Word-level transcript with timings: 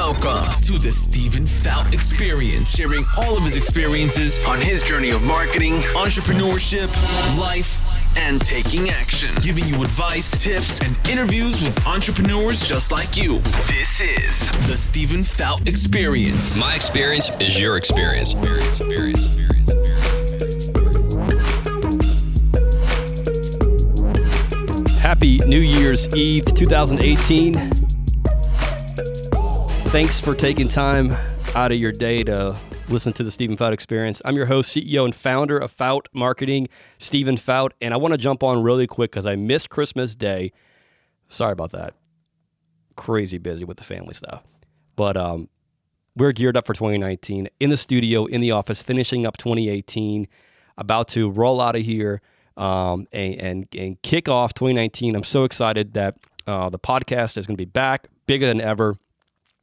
Welcome 0.00 0.48
to 0.62 0.78
the 0.78 0.92
Stephen 0.94 1.44
Fout 1.46 1.92
Experience, 1.92 2.74
sharing 2.74 3.04
all 3.18 3.36
of 3.36 3.42
his 3.42 3.58
experiences 3.58 4.42
on 4.46 4.58
his 4.58 4.82
journey 4.82 5.10
of 5.10 5.22
marketing, 5.26 5.74
entrepreneurship, 5.92 6.88
life, 7.38 7.82
and 8.16 8.40
taking 8.40 8.88
action, 8.88 9.28
giving 9.42 9.66
you 9.66 9.74
advice, 9.82 10.30
tips, 10.42 10.80
and 10.80 10.96
interviews 11.10 11.62
with 11.62 11.86
entrepreneurs 11.86 12.66
just 12.66 12.90
like 12.90 13.18
you. 13.18 13.40
This 13.68 14.00
is 14.00 14.50
the 14.66 14.74
Stephen 14.74 15.22
Fout 15.22 15.68
Experience. 15.68 16.56
My 16.56 16.74
experience 16.74 17.28
is 17.38 17.60
your 17.60 17.76
experience. 17.76 18.32
experience, 18.32 18.80
experience, 18.80 19.26
experience. 19.26 19.50
Happy 24.98 25.36
New 25.40 25.60
Year's 25.60 26.08
Eve 26.14 26.46
2018. 26.46 27.79
Thanks 29.90 30.20
for 30.20 30.36
taking 30.36 30.68
time 30.68 31.10
out 31.56 31.72
of 31.72 31.78
your 31.78 31.90
day 31.90 32.22
to 32.22 32.56
listen 32.88 33.12
to 33.14 33.24
the 33.24 33.30
Stephen 33.32 33.56
Fout 33.56 33.72
Experience. 33.72 34.22
I'm 34.24 34.36
your 34.36 34.46
host, 34.46 34.74
CEO, 34.74 35.04
and 35.04 35.12
founder 35.12 35.58
of 35.58 35.72
Fout 35.72 36.08
Marketing, 36.12 36.68
Stephen 37.00 37.36
Fout, 37.36 37.74
and 37.80 37.92
I 37.92 37.96
want 37.96 38.12
to 38.12 38.18
jump 38.18 38.44
on 38.44 38.62
really 38.62 38.86
quick 38.86 39.10
because 39.10 39.26
I 39.26 39.34
missed 39.34 39.68
Christmas 39.68 40.14
Day. 40.14 40.52
Sorry 41.28 41.50
about 41.50 41.72
that. 41.72 41.94
Crazy 42.94 43.38
busy 43.38 43.64
with 43.64 43.78
the 43.78 43.82
family 43.82 44.14
stuff, 44.14 44.44
but 44.94 45.16
um, 45.16 45.48
we're 46.14 46.30
geared 46.30 46.56
up 46.56 46.68
for 46.68 46.72
2019 46.72 47.48
in 47.58 47.70
the 47.70 47.76
studio, 47.76 48.26
in 48.26 48.40
the 48.40 48.52
office, 48.52 48.84
finishing 48.84 49.26
up 49.26 49.38
2018, 49.38 50.28
about 50.78 51.08
to 51.08 51.28
roll 51.28 51.60
out 51.60 51.74
of 51.74 51.82
here 51.82 52.22
um, 52.56 53.08
and, 53.10 53.34
and, 53.40 53.68
and 53.76 54.02
kick 54.02 54.28
off 54.28 54.54
2019. 54.54 55.16
I'm 55.16 55.24
so 55.24 55.42
excited 55.42 55.94
that 55.94 56.14
uh, 56.46 56.70
the 56.70 56.78
podcast 56.78 57.36
is 57.36 57.48
going 57.48 57.56
to 57.56 57.60
be 57.60 57.68
back, 57.68 58.06
bigger 58.28 58.46
than 58.46 58.60
ever 58.60 58.94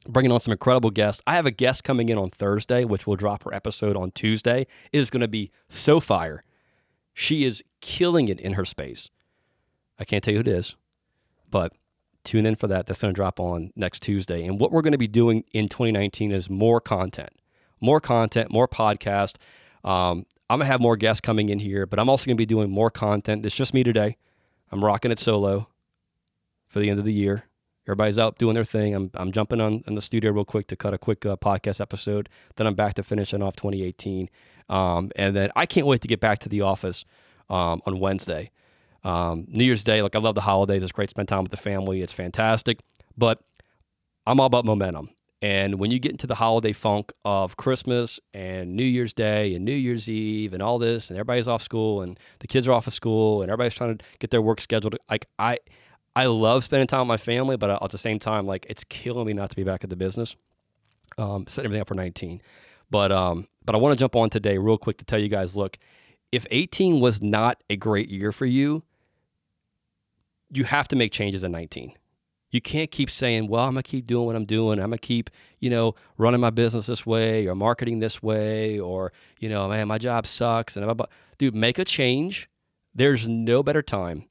bringing 0.08 0.32
on 0.32 0.40
some 0.40 0.52
incredible 0.52 0.90
guests. 0.90 1.22
I 1.26 1.34
have 1.34 1.46
a 1.46 1.50
guest 1.50 1.84
coming 1.84 2.08
in 2.08 2.16
on 2.18 2.30
Thursday, 2.30 2.84
which 2.84 3.06
will 3.06 3.16
drop 3.16 3.44
her 3.44 3.54
episode 3.54 3.96
on 3.96 4.10
Tuesday. 4.12 4.66
It 4.92 4.98
is 4.98 5.10
going 5.10 5.20
to 5.20 5.28
be 5.28 5.50
so 5.68 6.00
fire. 6.00 6.42
She 7.12 7.44
is 7.44 7.62
killing 7.80 8.28
it 8.28 8.40
in 8.40 8.54
her 8.54 8.64
space. 8.64 9.10
I 9.98 10.04
can't 10.04 10.24
tell 10.24 10.32
you 10.32 10.38
who 10.38 10.42
it 10.42 10.48
is, 10.48 10.76
but 11.50 11.72
tune 12.24 12.46
in 12.46 12.54
for 12.54 12.68
that. 12.68 12.86
That's 12.86 13.00
going 13.00 13.12
to 13.12 13.16
drop 13.16 13.38
on 13.38 13.72
next 13.76 14.00
Tuesday. 14.00 14.44
And 14.44 14.58
what 14.60 14.72
we're 14.72 14.82
going 14.82 14.92
to 14.92 14.98
be 14.98 15.08
doing 15.08 15.44
in 15.52 15.68
2019 15.68 16.32
is 16.32 16.48
more 16.48 16.80
content, 16.80 17.30
more 17.80 18.00
content, 18.00 18.50
more 18.50 18.68
podcast. 18.68 19.36
Um, 19.84 20.24
I'm 20.48 20.58
going 20.58 20.66
to 20.66 20.72
have 20.72 20.80
more 20.80 20.96
guests 20.96 21.20
coming 21.20 21.48
in 21.50 21.58
here, 21.58 21.84
but 21.84 21.98
I'm 21.98 22.08
also 22.08 22.26
going 22.26 22.36
to 22.36 22.40
be 22.40 22.46
doing 22.46 22.70
more 22.70 22.90
content. 22.90 23.44
It's 23.44 23.56
just 23.56 23.74
me 23.74 23.82
today. 23.82 24.16
I'm 24.70 24.84
rocking 24.84 25.10
it 25.10 25.18
solo 25.18 25.68
for 26.66 26.78
the 26.78 26.88
end 26.88 26.98
of 26.98 27.04
the 27.04 27.12
year. 27.12 27.47
Everybody's 27.88 28.18
out 28.18 28.36
doing 28.36 28.52
their 28.52 28.64
thing. 28.64 28.94
I'm, 28.94 29.10
I'm 29.14 29.32
jumping 29.32 29.62
on 29.62 29.82
in 29.86 29.94
the 29.94 30.02
studio 30.02 30.30
real 30.30 30.44
quick 30.44 30.66
to 30.66 30.76
cut 30.76 30.92
a 30.92 30.98
quick 30.98 31.24
uh, 31.24 31.36
podcast 31.36 31.80
episode. 31.80 32.28
Then 32.56 32.66
I'm 32.66 32.74
back 32.74 32.92
to 32.94 33.02
finishing 33.02 33.42
off 33.42 33.56
2018. 33.56 34.28
Um, 34.68 35.10
and 35.16 35.34
then 35.34 35.50
I 35.56 35.64
can't 35.64 35.86
wait 35.86 36.02
to 36.02 36.08
get 36.08 36.20
back 36.20 36.40
to 36.40 36.50
the 36.50 36.60
office 36.60 37.06
um, 37.48 37.80
on 37.86 37.98
Wednesday. 37.98 38.50
Um, 39.04 39.46
New 39.48 39.64
Year's 39.64 39.84
Day, 39.84 40.02
like 40.02 40.14
I 40.14 40.18
love 40.18 40.34
the 40.34 40.42
holidays. 40.42 40.82
It's 40.82 40.92
great 40.92 41.06
to 41.06 41.12
spend 41.12 41.28
time 41.28 41.44
with 41.44 41.50
the 41.50 41.56
family. 41.56 42.02
It's 42.02 42.12
fantastic. 42.12 42.80
But 43.16 43.40
I'm 44.26 44.38
all 44.38 44.46
about 44.46 44.66
momentum. 44.66 45.08
And 45.40 45.78
when 45.78 45.90
you 45.90 45.98
get 45.98 46.10
into 46.10 46.26
the 46.26 46.34
holiday 46.34 46.72
funk 46.72 47.12
of 47.24 47.56
Christmas 47.56 48.20
and 48.34 48.76
New 48.76 48.84
Year's 48.84 49.14
Day 49.14 49.54
and 49.54 49.64
New 49.64 49.72
Year's 49.72 50.10
Eve 50.10 50.52
and 50.52 50.60
all 50.60 50.78
this, 50.78 51.08
and 51.08 51.18
everybody's 51.18 51.48
off 51.48 51.62
school 51.62 52.02
and 52.02 52.18
the 52.40 52.48
kids 52.48 52.68
are 52.68 52.72
off 52.72 52.86
of 52.86 52.92
school 52.92 53.40
and 53.40 53.50
everybody's 53.50 53.74
trying 53.74 53.96
to 53.96 54.04
get 54.18 54.30
their 54.30 54.42
work 54.42 54.60
scheduled, 54.60 54.96
like 55.08 55.26
I, 55.38 55.58
I 56.18 56.26
love 56.26 56.64
spending 56.64 56.88
time 56.88 57.02
with 57.02 57.06
my 57.06 57.16
family, 57.16 57.56
but 57.56 57.70
at 57.80 57.90
the 57.90 57.96
same 57.96 58.18
time, 58.18 58.44
like 58.44 58.66
it's 58.68 58.82
killing 58.82 59.24
me 59.24 59.34
not 59.34 59.50
to 59.50 59.56
be 59.56 59.62
back 59.62 59.84
at 59.84 59.90
the 59.90 59.94
business. 59.94 60.34
Um, 61.16 61.46
set 61.46 61.64
everything 61.64 61.80
up 61.80 61.86
for 61.86 61.94
19, 61.94 62.42
but 62.90 63.12
um, 63.12 63.46
but 63.64 63.76
I 63.76 63.78
want 63.78 63.96
to 63.96 63.98
jump 64.00 64.16
on 64.16 64.28
today 64.28 64.58
real 64.58 64.78
quick 64.78 64.98
to 64.98 65.04
tell 65.04 65.20
you 65.20 65.28
guys, 65.28 65.54
look, 65.54 65.78
if 66.32 66.44
18 66.50 66.98
was 66.98 67.22
not 67.22 67.62
a 67.70 67.76
great 67.76 68.10
year 68.10 68.32
for 68.32 68.46
you, 68.46 68.82
you 70.50 70.64
have 70.64 70.88
to 70.88 70.96
make 70.96 71.12
changes 71.12 71.44
in 71.44 71.52
19. 71.52 71.92
You 72.50 72.60
can't 72.60 72.90
keep 72.90 73.10
saying, 73.10 73.46
well, 73.46 73.66
I'm 73.66 73.74
going 73.74 73.84
to 73.84 73.88
keep 73.88 74.08
doing 74.08 74.26
what 74.26 74.34
I'm 74.34 74.44
doing. 74.44 74.80
I'm 74.80 74.86
going 74.86 74.98
to 74.98 75.06
keep, 75.06 75.30
you 75.60 75.70
know, 75.70 75.94
running 76.16 76.40
my 76.40 76.50
business 76.50 76.86
this 76.86 77.06
way 77.06 77.46
or 77.46 77.54
marketing 77.54 78.00
this 78.00 78.20
way 78.24 78.80
or, 78.80 79.12
you 79.38 79.48
know, 79.48 79.68
man, 79.68 79.86
my 79.86 79.98
job 79.98 80.26
sucks. 80.26 80.76
And 80.76 80.84
I'm 80.84 80.98
dude, 81.38 81.54
make 81.54 81.78
a 81.78 81.84
change. 81.84 82.50
There's 82.92 83.28
no 83.28 83.62
better 83.62 83.82
time 83.82 84.27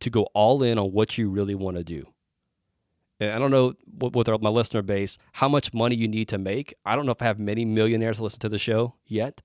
to 0.00 0.10
go 0.10 0.22
all 0.34 0.62
in 0.62 0.78
on 0.78 0.92
what 0.92 1.18
you 1.18 1.30
really 1.30 1.54
want 1.54 1.76
to 1.76 1.84
do. 1.84 2.06
And 3.20 3.32
I 3.32 3.38
don't 3.38 3.50
know 3.50 3.74
with 3.98 4.28
our, 4.28 4.38
my 4.38 4.48
listener 4.48 4.82
base 4.82 5.18
how 5.32 5.48
much 5.48 5.74
money 5.74 5.94
you 5.94 6.08
need 6.08 6.28
to 6.28 6.38
make. 6.38 6.74
I 6.86 6.96
don't 6.96 7.04
know 7.04 7.12
if 7.12 7.20
I 7.20 7.26
have 7.26 7.38
many 7.38 7.64
millionaires 7.64 8.20
listen 8.20 8.40
to 8.40 8.48
the 8.48 8.58
show 8.58 8.94
yet. 9.06 9.42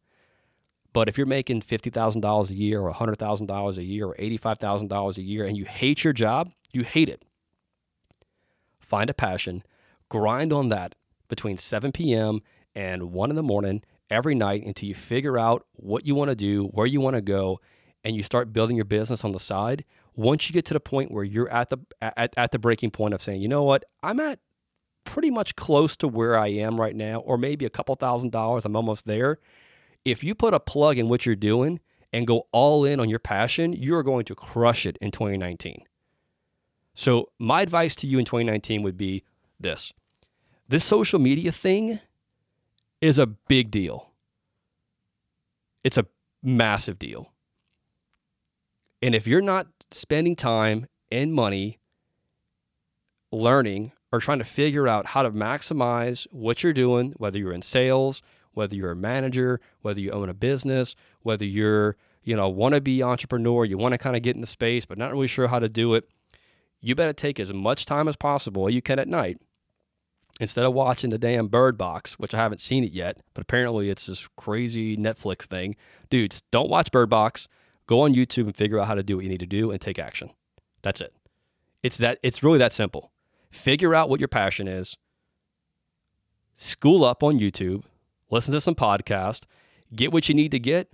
But 0.94 1.10
if 1.10 1.18
you're 1.18 1.28
making 1.28 1.62
$50,000 1.62 2.50
a 2.50 2.54
year 2.54 2.80
or 2.80 2.94
$100,000 2.94 3.78
a 3.78 3.84
year 3.84 4.08
or 4.08 4.16
$85,000 4.16 5.18
a 5.18 5.22
year 5.22 5.46
and 5.46 5.58
you 5.58 5.66
hate 5.66 6.06
your 6.06 6.14
job, 6.14 6.52
you 6.72 6.84
hate 6.86 7.10
it. 7.10 7.24
Find 8.80 9.10
a 9.10 9.14
passion, 9.14 9.64
grind 10.08 10.54
on 10.54 10.70
that 10.70 10.96
between 11.28 11.58
7 11.58 11.92
p.m. 11.92 12.42
and 12.74 13.12
1 13.12 13.30
in 13.30 13.36
the 13.36 13.44
morning 13.44 13.84
every 14.10 14.36
night 14.36 14.64
until 14.64 14.88
you 14.88 14.96
figure 14.96 15.38
out 15.38 15.66
what 15.74 16.06
you 16.06 16.16
want 16.16 16.30
to 16.30 16.36
do, 16.36 16.68
where 16.68 16.88
you 16.88 17.02
want 17.02 17.16
to 17.16 17.22
go, 17.22 17.60
and 18.06 18.16
you 18.16 18.24
start 18.24 18.54
building 18.54 18.78
your 18.78 18.86
business 18.86 19.26
on 19.26 19.34
the 19.34 19.40
side 19.40 19.84
once 20.16 20.50
you 20.50 20.54
get 20.54 20.66
to 20.66 20.74
the 20.74 20.80
point 20.80 21.12
where 21.12 21.24
you're 21.24 21.50
at 21.50 21.70
the 21.70 21.78
at, 22.02 22.34
at 22.38 22.52
the 22.52 22.60
breaking 22.60 22.92
point 22.92 23.14
of 23.14 23.22
saying, 23.22 23.42
you 23.42 23.48
know 23.48 23.64
what, 23.64 23.84
I'm 24.02 24.20
at 24.20 24.40
pretty 25.04 25.30
much 25.30 25.56
close 25.56 25.96
to 25.98 26.08
where 26.08 26.38
I 26.38 26.48
am 26.48 26.80
right 26.80 26.96
now, 26.96 27.20
or 27.20 27.38
maybe 27.38 27.66
a 27.66 27.70
couple 27.70 27.96
thousand 27.96 28.32
dollars, 28.32 28.66
I'm 28.66 28.76
almost 28.76 29.06
there. 29.06 29.40
If 30.04 30.24
you 30.24 30.36
put 30.36 30.54
a 30.54 30.60
plug 30.60 30.98
in 30.98 31.10
what 31.10 31.26
you're 31.26 31.36
doing 31.36 31.80
and 32.14 32.28
go 32.28 32.48
all 32.52 32.86
in 32.86 33.00
on 33.00 33.10
your 33.10 33.20
passion, 33.20 33.74
you're 33.74 34.04
going 34.04 34.26
to 34.26 34.36
crush 34.36 34.86
it 34.86 34.98
in 35.02 35.12
2019. 35.12 35.84
So, 36.94 37.30
my 37.40 37.62
advice 37.62 37.96
to 37.96 38.08
you 38.08 38.20
in 38.20 38.26
2019 38.26 38.82
would 38.84 38.98
be 38.98 39.24
this 39.60 39.94
this 40.68 40.84
social 40.84 41.20
media 41.20 41.52
thing 41.52 42.00
is 43.02 43.20
a 43.20 43.28
big 43.28 43.70
deal. 43.70 44.12
It's 45.84 45.98
a 45.98 46.08
massive 46.42 46.98
deal. 46.98 47.32
And 49.02 49.14
if 49.14 49.28
you're 49.28 49.42
not 49.42 49.68
spending 49.92 50.36
time 50.36 50.88
and 51.12 51.34
money 51.34 51.80
learning 53.32 53.92
or 54.12 54.20
trying 54.20 54.40
to 54.40 54.46
figure 54.46 54.88
out 54.88 55.08
how 55.08 55.24
to 55.24 55.32
maximize 55.32 56.26
what 56.32 56.64
you're 56.64 56.74
doing, 56.74 57.14
whether 57.18 57.38
you're 57.38 57.52
in 57.54 57.62
sales, 57.62 58.22
whether 58.54 58.76
you're 58.76 58.92
a 58.92 58.96
manager, 58.96 59.60
whether 59.82 60.00
you 60.00 60.12
own 60.12 60.30
a 60.30 60.34
business, 60.34 60.96
whether 61.22 61.46
you're, 61.46 61.98
you 62.24 62.36
know, 62.36 62.50
want 62.50 62.74
to 62.74 62.82
be 62.82 63.04
entrepreneur, 63.04 63.66
you 63.66 63.78
want 63.78 63.92
to 63.92 63.98
kind 63.98 64.16
of 64.16 64.22
get 64.22 64.36
in 64.36 64.42
the 64.42 64.48
space, 64.48 64.86
but 64.86 64.98
not 64.98 65.12
really 65.12 65.28
sure 65.28 65.48
how 65.48 65.60
to 65.60 65.70
do 65.70 65.94
it, 65.94 66.10
you 66.80 66.96
better 66.96 67.14
take 67.14 67.40
as 67.40 67.52
much 67.54 67.86
time 67.86 68.08
as 68.08 68.16
possible 68.16 68.70
you 68.70 68.82
can 68.82 69.00
at 69.00 69.08
night. 69.08 69.38
Instead 70.40 70.66
of 70.66 70.74
watching 70.74 71.12
the 71.12 71.18
damn 71.18 71.48
Bird 71.48 71.78
Box, 71.78 72.20
which 72.20 72.34
I 72.34 72.38
haven't 72.38 72.60
seen 72.60 72.84
it 72.84 72.92
yet, 72.92 73.18
but 73.34 73.42
apparently 73.42 73.90
it's 73.90 74.08
this 74.08 74.28
crazy 74.36 74.98
Netflix 74.98 75.44
thing. 75.44 75.78
Dudes, 76.10 76.42
don't 76.52 76.70
watch 76.70 76.92
Bird 76.92 77.10
Box. 77.10 77.48
Go 77.88 78.02
on 78.02 78.16
YouTube 78.16 78.46
and 78.46 78.56
figure 78.56 78.80
out 78.80 78.88
how 78.88 78.96
to 78.96 79.04
do 79.04 79.18
what 79.18 79.24
you 79.24 79.30
need 79.30 79.40
to 79.42 79.46
do 79.46 79.72
and 79.72 79.80
take 79.80 80.00
action. 80.00 80.32
That's 80.82 81.02
it. 81.02 81.14
It's 81.84 81.98
that 81.98 82.20
it's 82.24 82.44
really 82.44 82.58
that 82.58 82.74
simple. 82.74 83.12
Figure 83.52 83.94
out 83.94 84.10
what 84.10 84.20
your 84.20 84.28
passion 84.28 84.68
is. 84.68 84.98
School 86.56 87.04
up 87.04 87.22
on 87.22 87.40
YouTube, 87.40 87.84
listen 88.32 88.54
to 88.54 88.62
some 88.62 88.76
podcast, 88.76 89.44
get 89.94 90.12
what 90.12 90.28
you 90.30 90.36
need 90.36 90.52
to 90.52 90.60
get, 90.60 90.90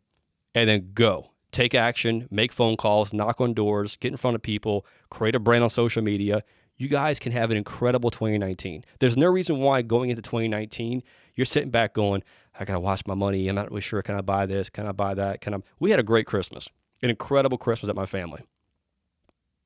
and 0.53 0.69
then 0.69 0.91
go. 0.94 1.31
Take 1.51 1.75
action, 1.75 2.28
make 2.31 2.51
phone 2.51 2.78
calls, 2.78 3.13
knock 3.13 3.40
on 3.40 3.53
doors, 3.53 3.96
get 3.97 4.12
in 4.12 4.18
front 4.18 4.35
of 4.35 4.41
people, 4.41 4.85
create 5.09 5.35
a 5.35 5.40
brand 5.40 5.63
on 5.63 5.69
social 5.69 6.01
media. 6.01 6.44
You 6.77 6.88
guys 6.88 7.19
can 7.19 7.31
have 7.31 7.51
an 7.51 7.57
incredible 7.57 8.10
2019. 8.10 8.83
There's 9.00 9.15
no 9.15 9.27
reason 9.27 9.60
why 9.60 9.81
going 9.81 10.10
into 10.10 10.21
2019, 10.21 11.04
you're 11.36 11.45
sitting 11.45 11.69
back 11.69 11.94
going, 11.94 12.24
I 12.60 12.65
gotta 12.65 12.80
watch 12.80 13.06
my 13.06 13.13
money. 13.13 13.48
I'm 13.48 13.56
not 13.56 13.69
really 13.69 13.81
sure. 13.81 14.01
Can 14.01 14.15
I 14.15 14.21
buy 14.21 14.45
this? 14.45 14.69
Can 14.69 14.88
I 14.88 14.92
buy 14.92 15.13
that? 15.13 15.42
Can 15.42 15.54
I? 15.54 15.57
We 15.80 15.92
had 15.92 16.00
a 16.00 16.04
great 16.04 16.25
Christmas 16.25 16.68
an 17.03 17.09
incredible 17.09 17.57
Christmas 17.57 17.89
at 17.89 17.95
my 17.95 18.06
family. 18.06 18.42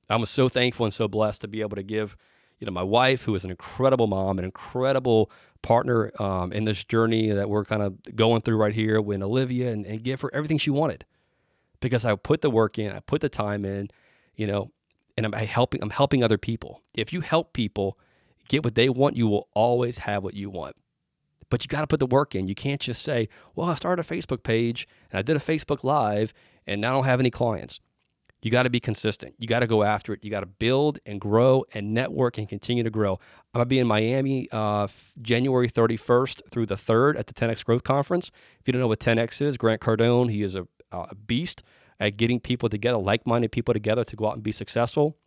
I 0.09 0.15
was 0.17 0.29
so 0.29 0.47
thankful 0.47 0.85
and 0.85 0.93
so 0.93 1.07
blessed 1.07 1.41
to 1.41 1.47
be 1.47 1.61
able 1.61 1.75
to 1.75 1.83
give, 1.83 2.15
you 2.59 2.65
know, 2.65 2.71
my 2.71 2.83
wife, 2.83 3.23
who 3.23 3.35
is 3.35 3.43
an 3.43 3.51
incredible 3.51 4.07
mom, 4.07 4.37
an 4.39 4.45
incredible 4.45 5.31
partner 5.61 6.11
um, 6.21 6.51
in 6.51 6.65
this 6.65 6.83
journey 6.83 7.31
that 7.31 7.49
we're 7.49 7.65
kind 7.65 7.81
of 7.81 7.97
going 8.15 8.41
through 8.41 8.57
right 8.57 8.73
here 8.73 9.01
with 9.01 9.21
Olivia, 9.21 9.71
and, 9.71 9.85
and 9.85 10.03
give 10.03 10.21
her 10.21 10.29
everything 10.33 10.59
she 10.59 10.69
wanted, 10.69 11.05
because 11.79 12.05
I 12.05 12.15
put 12.15 12.41
the 12.41 12.51
work 12.51 12.77
in, 12.77 12.91
I 12.91 12.99
put 12.99 13.21
the 13.21 13.29
time 13.29 13.65
in, 13.65 13.89
you 14.35 14.45
know, 14.45 14.71
and 15.17 15.25
I'm 15.25 15.33
helping. 15.33 15.81
I'm 15.81 15.89
helping 15.91 16.23
other 16.23 16.37
people. 16.37 16.81
If 16.93 17.13
you 17.13 17.21
help 17.21 17.53
people 17.53 17.97
get 18.47 18.63
what 18.63 18.75
they 18.75 18.89
want, 18.89 19.15
you 19.15 19.27
will 19.27 19.47
always 19.53 19.99
have 19.99 20.23
what 20.23 20.33
you 20.33 20.49
want. 20.49 20.75
But 21.49 21.63
you 21.63 21.67
got 21.67 21.81
to 21.81 21.87
put 21.87 21.99
the 21.99 22.07
work 22.07 22.35
in. 22.35 22.47
You 22.47 22.55
can't 22.55 22.81
just 22.81 23.01
say, 23.01 23.29
"Well, 23.55 23.69
I 23.69 23.75
started 23.75 24.05
a 24.05 24.15
Facebook 24.15 24.43
page 24.43 24.87
and 25.11 25.19
I 25.19 25.21
did 25.21 25.35
a 25.35 25.39
Facebook 25.39 25.83
Live 25.83 26.33
and 26.67 26.81
now 26.81 26.91
I 26.91 26.93
don't 26.93 27.05
have 27.05 27.19
any 27.19 27.31
clients. 27.31 27.79
You 28.41 28.51
got 28.51 28.63
to 28.63 28.69
be 28.69 28.79
consistent. 28.79 29.33
You 29.39 29.47
got 29.47 29.61
to 29.61 29.67
go 29.67 29.81
after 29.81 30.13
it. 30.13 30.23
You 30.23 30.29
got 30.29 30.41
to 30.41 30.45
build 30.45 30.99
and 31.05 31.19
grow 31.19 31.65
and 31.73 31.95
network 31.95 32.37
and 32.37 32.47
continue 32.47 32.83
to 32.83 32.91
grow. 32.91 33.13
I'm 33.13 33.59
going 33.59 33.63
to 33.63 33.65
be 33.65 33.79
in 33.79 33.87
Miami 33.87 34.47
uh, 34.51 34.87
January 35.19 35.67
31st 35.67 36.41
through 36.51 36.67
the 36.67 36.75
3rd 36.75 37.17
at 37.17 37.25
the 37.25 37.33
10X 37.33 37.65
Growth 37.65 37.83
Conference. 37.83 38.29
If 38.59 38.67
you 38.67 38.73
don't 38.73 38.81
know 38.81 38.87
what 38.87 38.99
10X 38.99 39.41
is, 39.41 39.57
Grant 39.57 39.81
Cardone, 39.81 40.29
he 40.29 40.43
is 40.43 40.55
a, 40.55 40.67
a 40.91 41.15
beast 41.15 41.63
at 41.99 42.17
getting 42.17 42.39
people 42.39 42.69
together, 42.69 42.99
like 42.99 43.25
minded 43.25 43.51
people 43.51 43.73
together 43.73 44.03
to 44.03 44.15
go 44.15 44.27
out 44.27 44.35
and 44.35 44.43
be 44.43 44.51
successful. 44.51 45.17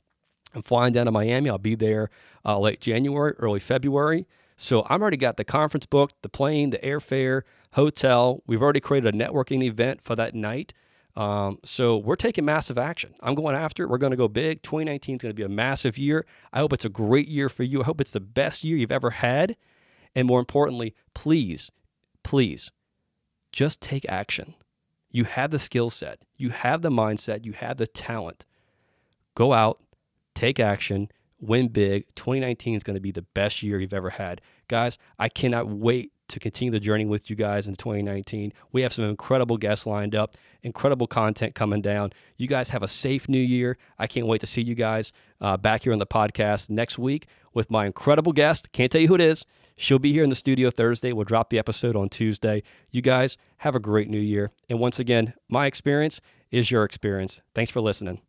I'm 0.55 0.63
flying 0.63 0.93
down 0.93 1.07
to 1.07 1.13
Miami. 1.13 1.51
I'll 1.51 1.59
be 1.59 1.75
there 1.75 2.11
uh, 2.45 2.59
late 2.59 2.81
January, 2.81 3.33
early 3.39 3.61
February. 3.61 4.29
So 4.61 4.85
I'm 4.91 5.01
already 5.01 5.17
got 5.17 5.37
the 5.37 5.45
conference 5.45 5.87
booked, 5.87 6.17
the 6.23 6.29
plane, 6.29 6.71
the 6.71 6.79
airfare, 6.79 7.43
hotel. 7.75 8.43
We've 8.49 8.61
already 8.61 8.81
created 8.81 9.15
a 9.15 9.17
networking 9.17 9.63
event 9.63 10.03
for 10.03 10.17
that 10.17 10.35
night. 10.35 10.75
Um, 11.15 11.61
so 11.65 11.97
we're 11.97 12.17
taking 12.17 12.45
massive 12.45 12.77
action. 12.77 13.15
I'm 13.21 13.37
going 13.37 13.55
after 13.55 13.85
it. 13.85 13.89
We're 13.89 13.99
going 13.99 14.11
to 14.11 14.17
go 14.17 14.27
big. 14.27 14.63
2019 14.63 15.15
is 15.15 15.23
going 15.23 15.31
to 15.31 15.35
be 15.35 15.45
a 15.45 15.49
massive 15.49 15.97
year. 15.97 16.27
I 16.53 16.59
hope 16.59 16.73
it's 16.73 16.85
a 16.85 16.91
great 16.91 17.29
year 17.29 17.49
for 17.49 17.63
you. 17.63 17.83
I 17.83 17.85
hope 17.85 18.01
it's 18.01 18.11
the 18.11 18.21
best 18.21 18.65
year 18.65 18.77
you've 18.77 18.91
ever 18.91 19.11
had. 19.11 19.57
And 20.17 20.27
more 20.27 20.41
importantly, 20.41 20.93
please, 21.15 21.71
please 22.25 22.73
just 23.53 23.81
take 23.81 24.05
action. 24.09 24.55
You 25.13 25.23
have 25.23 25.53
the 25.53 25.59
skill 25.61 25.89
set, 25.89 26.19
you 26.37 26.51
have 26.51 26.83
the 26.83 26.91
mindset, 26.91 27.47
you 27.47 27.53
have 27.53 27.77
the 27.77 27.87
talent. 27.87 28.45
Go 29.37 29.53
out, 29.53 29.81
take 30.35 30.59
action, 30.59 31.09
win 31.41 31.69
big. 31.69 32.07
2019 32.15 32.77
is 32.77 32.83
going 32.83 32.95
to 32.95 33.01
be 33.01 33.13
the 33.13 33.23
best 33.23 33.63
year 33.63 33.79
you've 33.79 33.95
ever 33.95 34.11
had. 34.11 34.41
Guys, 34.69 34.99
I 35.19 35.29
cannot 35.29 35.69
wait 35.69 36.13
to 36.29 36.39
continue 36.39 36.71
the 36.71 36.81
journey 36.81 37.07
with 37.07 37.31
you 37.31 37.37
guys 37.37 37.69
in 37.69 37.75
2019. 37.75 38.53
We 38.73 38.83
have 38.83 38.93
some 38.93 39.05
incredible 39.05 39.57
guests 39.57 39.87
lined 39.87 40.15
up, 40.15 40.35
incredible 40.63 41.07
content 41.07 41.55
coming 41.55 41.81
down. 41.81 42.13
You 42.37 42.47
guys 42.47 42.71
have 42.71 42.83
a 42.83 42.89
safe 42.89 43.29
new 43.29 43.41
year. 43.41 43.79
I 43.99 44.07
can't 44.07 44.27
wait 44.27 44.41
to 44.43 44.47
see 44.47 44.63
you 44.63 44.75
guys 44.75 45.13
uh, 45.41 45.57
back 45.57 45.85
here 45.85 45.93
on 45.93 45.99
the 45.99 46.07
podcast 46.07 46.69
next 46.69 46.99
week 46.99 47.27
with 47.55 47.71
my 47.71 47.87
incredible 47.87 48.33
guest. 48.33 48.73
Can't 48.73 48.93
tell 48.93 49.01
you 49.01 49.09
who 49.09 49.15
it 49.15 49.21
is. 49.21 49.45
She'll 49.77 50.01
be 50.01 50.13
here 50.13 50.25
in 50.25 50.31
the 50.31 50.37
studio 50.37 50.71
Thursday. 50.71 51.13
We'll 51.13 51.25
drop 51.25 51.51
the 51.51 51.59
episode 51.59 51.97
on 51.97 52.09
Tuesday. 52.09 52.63
You 52.91 53.01
guys 53.01 53.37
have 53.59 53.77
a 53.77 53.81
great 53.81 54.11
new 54.11 54.19
year. 54.19 54.51
And 54.69 54.81
once 54.81 54.99
again, 54.99 55.35
my 55.49 55.67
experience 55.67 56.21
is 56.51 56.71
your 56.71 56.85
experience. 56.85 57.41
Thanks 57.55 57.71
for 57.71 57.81
listening. 57.81 58.28